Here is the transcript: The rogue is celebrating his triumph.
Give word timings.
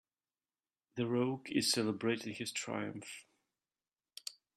The 0.95 1.05
rogue 1.05 1.51
is 1.51 1.71
celebrating 1.71 2.33
his 2.33 2.51
triumph. 2.51 3.27